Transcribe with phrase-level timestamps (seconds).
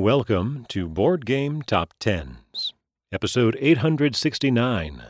[0.00, 2.72] Welcome to Board Game Top Tens,
[3.12, 5.02] episode 869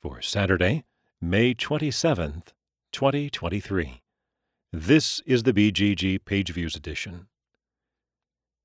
[0.00, 0.84] for Saturday,
[1.20, 2.46] May 27th,
[2.90, 4.00] 2023.
[4.72, 7.26] This is the BGG Page Views edition.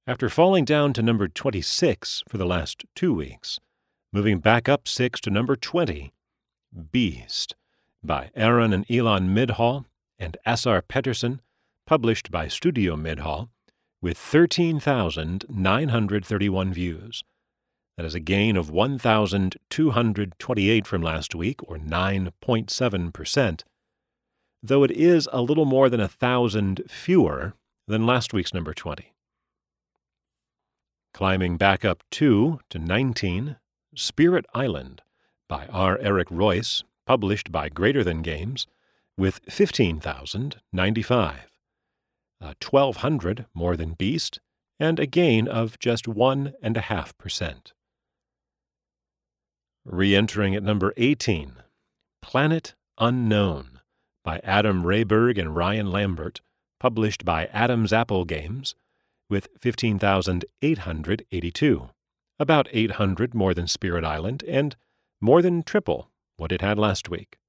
[0.08, 3.60] After falling down to number 26 for the last two weeks,
[4.14, 6.14] moving back up six to number 20,
[6.89, 7.54] Beast
[8.02, 9.84] by Aaron and Elon Midhall
[10.18, 11.42] and Assar Pettersson,
[11.86, 13.50] published by Studio Midhall,
[14.02, 17.23] with 13,931 views.
[17.98, 23.63] That is a gain of 1,228 from last week, or 9.7%,
[24.62, 27.55] though it is a little more than a thousand fewer
[27.88, 29.13] than last week's number 20.
[31.13, 33.55] Climbing back up two to 19,
[33.96, 35.02] Spirit Island
[35.48, 35.98] by R.
[35.99, 38.68] Eric Reuss, published by Greater Than Games,
[39.18, 41.55] with 15,095.
[42.45, 44.40] Uh, 1,200 more than Beast,
[44.80, 47.71] and a gain of just 1.5%.
[49.84, 51.54] Re entering at number 18,
[52.21, 53.79] Planet Unknown
[54.23, 56.41] by Adam Rehberg and Ryan Lambert,
[56.79, 58.76] published by Adam's Apple Games,
[59.27, 61.90] with 15,882,
[62.38, 64.75] about 800 more than Spirit Island, and
[65.19, 67.40] more than triple what it had last week.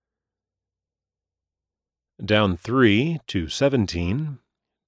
[2.25, 4.39] Down 3 to 17,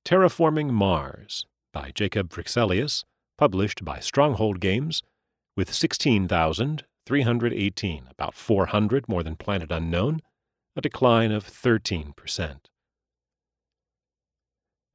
[0.04, 3.04] Terraforming Mars by Jacob Fryxelius,
[3.36, 5.02] published by Stronghold Games,
[5.56, 10.20] with 16,318, about 400 more than Planet Unknown,
[10.76, 12.56] a decline of 13%.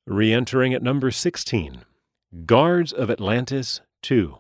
[0.06, 1.86] Re entering at number 16,
[2.46, 4.38] Guards of Atlantis 2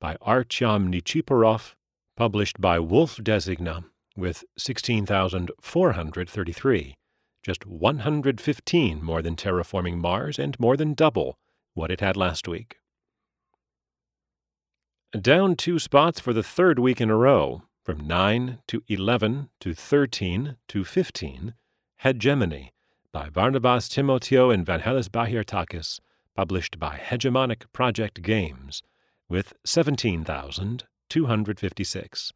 [0.00, 1.74] by Artyom Nichipurov,
[2.16, 3.84] published by Wolff Designa,
[4.16, 6.94] with 16,433,
[7.46, 11.38] just 115 more than terraforming Mars and more than double
[11.74, 12.78] what it had last week.
[15.12, 19.74] Down two spots for the third week in a row, from 9 to 11 to
[19.74, 21.54] 13 to 15,
[21.98, 22.72] Hegemony
[23.12, 26.00] by Barnabas Timotheou and Vangelis Bagiartakis,
[26.34, 28.82] published by Hegemonic Project Games,
[29.28, 32.32] with 17,256,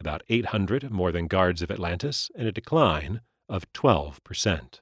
[0.00, 4.80] about 800 more than Guards of Atlantis, and a decline of 12%.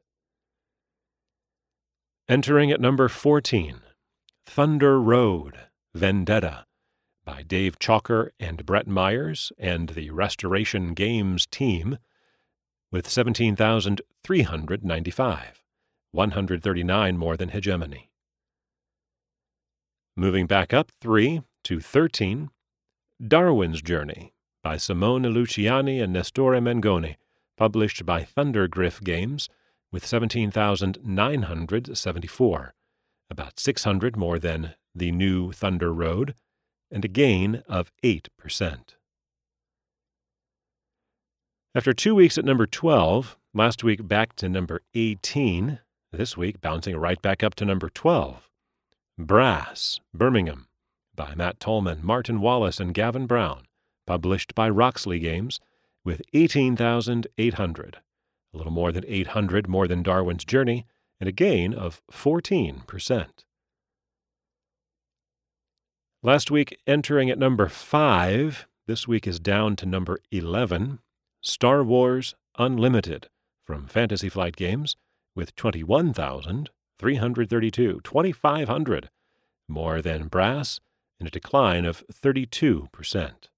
[2.29, 3.81] Entering at number 14,
[4.47, 5.61] Thunder Road
[5.95, 6.67] Vendetta
[7.25, 11.99] by Dave Chalker and Brett Myers and the Restoration Games team
[12.93, 15.65] with 17,395,
[16.13, 18.11] 139 more than Hegemony.
[20.17, 22.51] Moving back up 3 to 13,
[23.27, 27.17] Darwin's Journey by Simone Luciani and Nestore Mengoni,
[27.57, 29.49] published by Thundergryph Games
[29.93, 32.75] with 17,974,
[33.31, 36.35] about 600 more than The New Thunder Road,
[36.91, 38.79] and a gain of 8%.
[41.75, 45.81] After two weeks at number 12, last week back to number 18,
[46.13, 48.49] this week bouncing right back up to number 12.
[49.19, 50.69] Brass, Birmingham,
[51.15, 53.67] by Matt Tolman, Martin Wallace, and Gavan Brown,
[54.07, 55.61] published by Roxley Games,
[56.07, 57.99] with 18,800,
[58.55, 60.87] a little more than 800 more than Darwin's Journey,
[61.19, 63.27] and a gain of 14%.
[66.23, 71.01] Last week, entering at number 5, this week is down to number 11,
[71.43, 73.29] Star Wars Unlimited
[73.65, 74.97] from Fantasy Flight Games,
[75.35, 79.11] with 21,332, 2,500
[79.69, 80.79] more than Brass,
[81.19, 83.49] and a decline of 32%.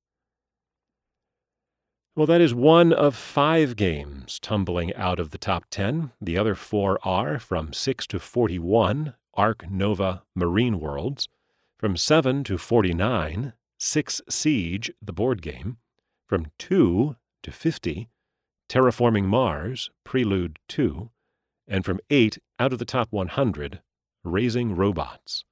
[2.19, 6.11] Well, that is one of five games tumbling out of the top 10.
[6.21, 11.29] The other four are from 6 to 41, Ark Nova Marine Worlds,
[11.79, 15.77] from 7 to 49, 6 Siege, the board game,
[16.27, 17.15] from 2
[17.45, 18.09] to 50,
[18.69, 21.11] Terraforming Mars, Prelude 2,
[21.69, 23.81] and from 8 out of the top 100,
[24.25, 25.45] Raising Robots.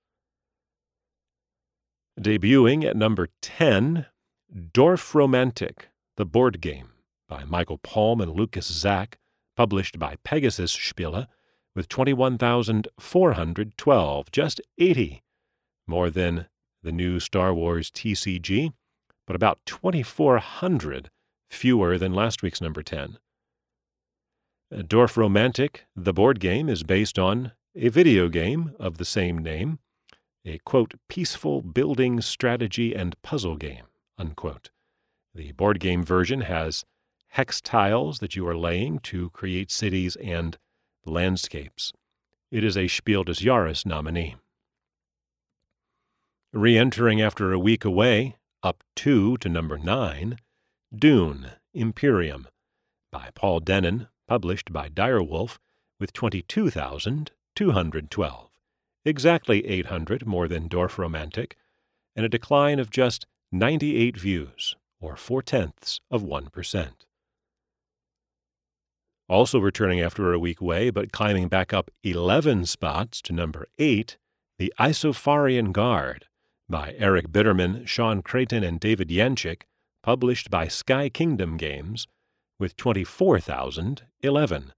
[2.21, 4.07] Debuting at number 10,
[4.53, 6.91] Dorfromantik, the board game,
[7.29, 9.19] by Michael Palm and Lukas Zach,
[9.57, 11.27] published by Pegasus Spiele,
[11.75, 15.23] with 21,412, just 80
[15.87, 16.49] more than
[16.83, 18.73] the new Star Wars TCG,
[19.27, 21.11] but about 2,400
[21.51, 23.19] fewer than last week's number 10.
[24.73, 29.79] Uh, Dorfromantik, the board game, is based on a video game of the same name,
[30.45, 33.85] a quote, peaceful building strategy and puzzle game,
[34.19, 34.71] unquote.
[35.37, 36.87] The board game version has
[37.29, 40.57] hex tiles that you are laying to create cities and
[41.05, 41.93] landscapes.
[42.51, 44.37] It is a Spiel des Jahres nominee.
[46.55, 50.39] Re entering after a week away, up two to number nine,
[50.95, 52.49] Dune Imperium
[53.13, 55.59] by Paul Dennen, published by Direwolf,
[56.01, 58.51] with 22,212,
[59.05, 61.53] exactly 800 more than Dorfromantik,
[62.15, 66.91] and a decline of just 98 views, or four tenths of 1%.
[69.29, 74.17] Also returning after a week away, but climbing back up 11 spots to number 8,
[74.59, 76.27] The Isofarian Guard
[76.69, 79.63] by Eric Bitterman, Sean Creighton, and David Yanchik,
[80.03, 82.09] published by Sky Kingdom Games,
[82.59, 84.73] with 24,011,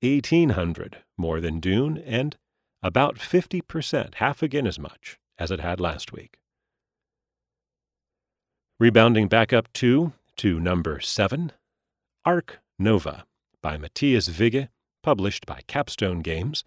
[0.00, 2.36] 1,800 more than Dune, and
[2.82, 6.38] about 50%, half again as much as it had last week.
[8.80, 11.50] Rebounding back up two to number 7,
[12.24, 13.24] Ark Nova
[13.60, 14.68] by Mathias Wigge,
[15.02, 16.62] published by Capstone Games,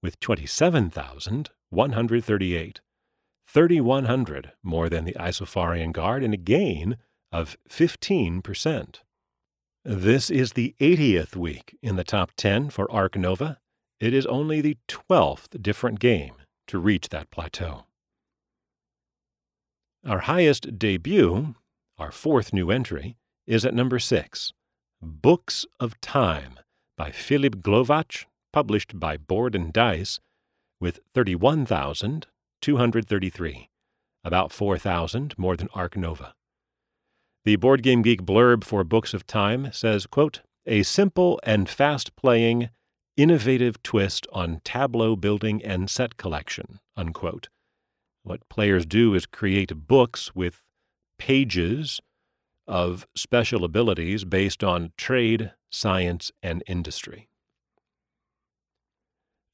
[0.00, 2.80] with 27,138,
[3.48, 6.98] 3,100 more than the Isofarian Guard, and a gain
[7.32, 9.00] of 15%.
[9.84, 13.58] This is the 80th week in the top 10 for Ark Nova.
[13.98, 16.34] It is only the 12th different game
[16.68, 17.85] to reach that plateau.
[20.06, 21.56] Our highest debut,
[21.98, 24.52] our fourth new entry, is at number 6,
[25.02, 26.60] Books of Time
[26.96, 30.20] by Filip Glowacz, published by Board and Dice,
[30.80, 33.68] with 31,233,
[34.22, 36.34] about 4,000 more than Ark Nova.
[37.44, 42.14] The Board Game Geek blurb for Books of Time says, quote, a simple and fast
[42.14, 42.70] playing,
[43.16, 47.48] innovative twist on tableau building and set collection, unquote.
[48.26, 50.60] What players do is create books with
[51.16, 52.00] pages
[52.66, 57.28] of special abilities based on trade, science, and industry.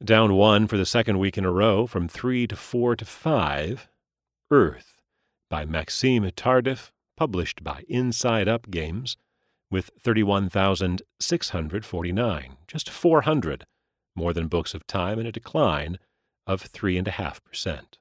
[0.03, 3.91] Down one for the second week in a row, from three to four to five,
[4.51, 5.03] Earth
[5.51, 9.19] by Maxime Tardif, published by Inside Up Games,
[9.71, 13.67] with 31,649, just 400
[14.17, 15.99] more than Books of Time, and a decline
[16.47, 17.99] of 3.5%.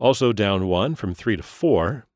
[0.00, 2.06] Also down one from 3 to 4,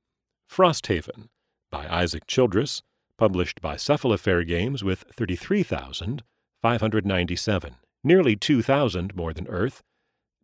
[0.51, 1.29] Frosthaven
[1.71, 2.81] by Isaac Childres,
[3.19, 9.83] published by Cephalofair Games, with 33,597, nearly 2,000 more than Earth,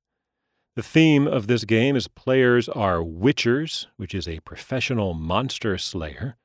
[0.76, 6.36] The theme of this game is players are witchers, which is a professional monster slayer.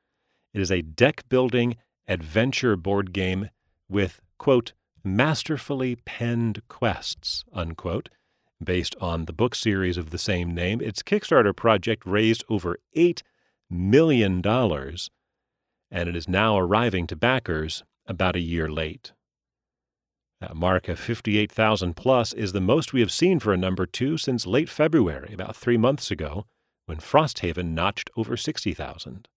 [0.53, 1.77] It is a deck building
[2.07, 3.49] adventure board game
[3.89, 8.09] with, quote, masterfully penned quests, unquote,
[8.63, 10.81] based on the book series of the same name.
[10.81, 13.21] Its Kickstarter project raised over $8
[13.69, 19.13] million, and it is now arriving to backers about a year late.
[20.39, 24.17] That mark of 58,000 plus is the most we have seen for a number two
[24.17, 26.45] since late February, about three months ago,
[26.87, 29.27] when Frosthaven notched over 60,000.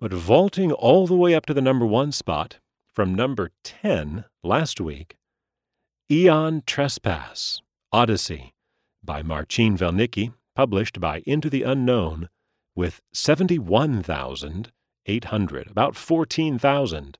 [0.00, 4.80] But vaulting all the way up to the number one spot, from number 10 last
[4.80, 5.16] week,
[6.12, 7.62] Aeon Trespass
[7.92, 8.52] Odyssey
[9.00, 12.28] by Marcin Welnicki, published by Into the Unknown,
[12.74, 17.16] with 71,800, about 14,000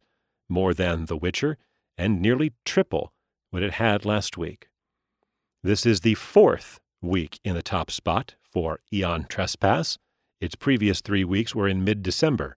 [0.49, 1.57] more than The Witcher,
[1.97, 3.13] and nearly triple
[3.51, 4.71] what it had last week.
[5.63, 9.99] This is the fourth week in the top spot for Aeon Trespass.
[10.41, 12.57] Its previous three weeks were in mid December.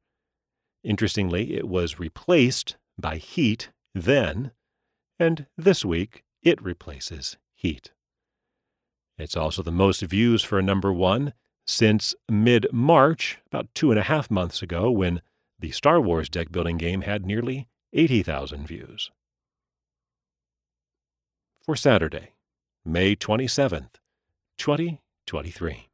[0.83, 4.51] Interestingly, it was replaced by Heat then,
[5.19, 7.91] and this week it replaces Heat.
[9.17, 11.33] It's also the most views for a number one
[11.65, 15.21] since mid March, about two and a half months ago, when
[15.59, 19.11] the Star Wars deck building game had nearly 80,000 views.
[21.63, 22.33] for Saturday,
[22.83, 23.95] May 27th,
[24.57, 25.87] 2023.